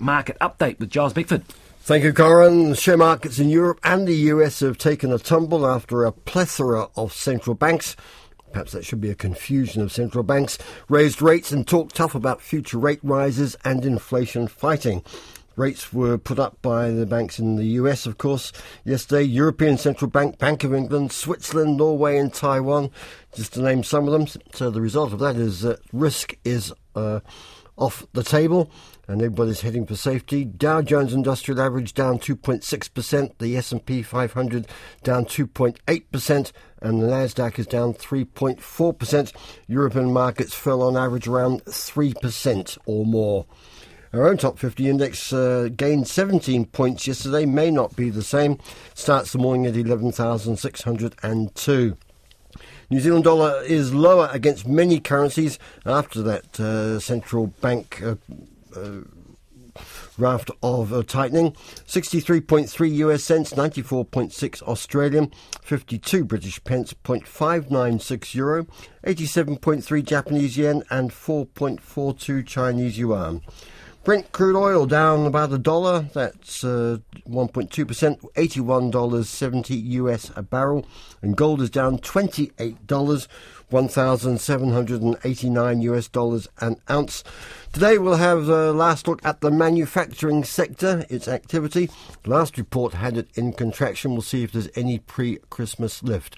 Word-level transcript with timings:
Market 0.00 0.36
update 0.40 0.78
with 0.78 0.90
Gyles 0.90 1.12
Beckford. 1.12 1.44
Thank 1.80 2.04
you, 2.04 2.12
Corin. 2.12 2.74
Share 2.74 2.96
markets 2.96 3.38
in 3.38 3.48
Europe 3.48 3.78
and 3.84 4.08
the 4.08 4.14
US 4.14 4.60
have 4.60 4.78
taken 4.78 5.12
a 5.12 5.18
tumble 5.18 5.66
after 5.66 6.04
a 6.04 6.12
plethora 6.12 6.88
of 6.96 7.12
central 7.12 7.54
banks 7.54 7.96
perhaps 8.52 8.72
that 8.72 8.86
should 8.86 9.02
be 9.02 9.10
a 9.10 9.14
confusion 9.14 9.82
of 9.82 9.92
central 9.92 10.24
banks, 10.24 10.56
raised 10.88 11.20
rates 11.20 11.52
and 11.52 11.66
talked 11.66 11.94
tough 11.94 12.14
about 12.14 12.40
future 12.40 12.78
rate 12.78 13.00
rises 13.02 13.54
and 13.66 13.84
inflation 13.84 14.48
fighting. 14.48 15.02
Rates 15.56 15.92
were 15.92 16.16
put 16.16 16.38
up 16.38 16.60
by 16.62 16.90
the 16.90 17.04
banks 17.04 17.38
in 17.38 17.56
the 17.56 17.66
US, 17.80 18.06
of 18.06 18.16
course, 18.16 18.52
yesterday. 18.82 19.24
European 19.24 19.76
Central 19.76 20.10
Bank, 20.10 20.38
Bank 20.38 20.64
of 20.64 20.74
England, 20.74 21.12
Switzerland, 21.12 21.76
Norway, 21.76 22.16
and 22.16 22.32
Taiwan, 22.32 22.90
just 23.34 23.52
to 23.54 23.60
name 23.60 23.82
some 23.82 24.06
of 24.06 24.12
them. 24.12 24.26
So 24.54 24.70
the 24.70 24.80
result 24.80 25.12
of 25.12 25.18
that 25.18 25.36
is 25.36 25.60
that 25.60 25.80
risk 25.92 26.36
is 26.44 26.72
uh, 26.94 27.20
off 27.76 28.06
the 28.12 28.22
table 28.22 28.70
and 29.08 29.22
everybody's 29.22 29.60
heading 29.60 29.86
for 29.86 29.94
safety. 29.94 30.44
Dow 30.44 30.82
Jones 30.82 31.12
Industrial 31.12 31.60
Average 31.60 31.94
down 31.94 32.18
2.6%, 32.18 33.38
the 33.38 33.56
S&P 33.56 34.02
500 34.02 34.66
down 35.02 35.24
2.8%, 35.24 36.52
and 36.82 37.02
the 37.02 37.06
Nasdaq 37.06 37.58
is 37.58 37.66
down 37.66 37.94
3.4%. 37.94 39.32
European 39.68 40.12
markets 40.12 40.54
fell 40.54 40.82
on 40.82 40.96
average 40.96 41.28
around 41.28 41.64
3% 41.64 42.78
or 42.86 43.06
more. 43.06 43.46
Our 44.12 44.28
own 44.28 44.36
top 44.38 44.58
50 44.58 44.88
index 44.88 45.32
uh, 45.32 45.68
gained 45.76 46.08
17 46.08 46.66
points 46.66 47.06
yesterday, 47.06 47.44
may 47.44 47.70
not 47.70 47.94
be 47.96 48.10
the 48.10 48.22
same. 48.22 48.58
Starts 48.94 49.32
the 49.32 49.38
morning 49.38 49.66
at 49.66 49.76
11,602. 49.76 51.96
New 52.90 53.00
Zealand 53.00 53.24
dollar 53.24 53.62
is 53.62 53.92
lower 53.94 54.28
against 54.32 54.66
many 54.66 55.00
currencies 55.00 55.58
after 55.84 56.22
that 56.22 56.60
uh, 56.60 57.00
central 57.00 57.48
bank 57.48 58.02
uh, 58.02 58.16
uh 58.74 59.00
raft 60.18 60.50
of 60.62 60.92
uh, 60.92 61.02
tightening. 61.02 61.52
63.3 61.86 62.94
US 62.96 63.24
cents, 63.24 63.52
94.6 63.52 64.62
Australian, 64.62 65.32
52 65.62 66.24
British 66.24 66.62
pence, 66.64 66.94
0.596 67.04 68.34
euro, 68.34 68.66
87.3 69.04 70.04
Japanese 70.04 70.56
yen, 70.56 70.82
and 70.90 71.10
4.42 71.10 72.46
Chinese 72.46 72.98
yuan. 72.98 73.42
Brent 74.06 74.30
crude 74.30 74.56
oil 74.56 74.86
down 74.86 75.26
about 75.26 75.52
a 75.52 75.58
dollar. 75.58 76.02
That's 76.14 76.62
uh, 76.62 76.98
1.2%, 77.28 78.20
$81.70 78.20 79.84
US 79.84 80.30
a 80.36 80.42
barrel. 80.42 80.86
And 81.22 81.36
gold 81.36 81.60
is 81.60 81.70
down 81.70 81.98
$28, 81.98 83.26
1,789 83.68 85.80
US 85.80 86.06
dollars 86.06 86.46
an 86.60 86.76
ounce. 86.88 87.24
Today 87.72 87.98
we'll 87.98 88.14
have 88.14 88.48
a 88.48 88.72
last 88.72 89.08
look 89.08 89.20
at 89.24 89.40
the 89.40 89.50
manufacturing 89.50 90.44
sector, 90.44 91.04
its 91.10 91.26
activity. 91.26 91.90
Last 92.24 92.58
report 92.58 92.94
had 92.94 93.16
it 93.16 93.28
in 93.34 93.54
contraction. 93.54 94.12
We'll 94.12 94.22
see 94.22 94.44
if 94.44 94.52
there's 94.52 94.68
any 94.76 95.00
pre-Christmas 95.00 96.04
lift. 96.04 96.32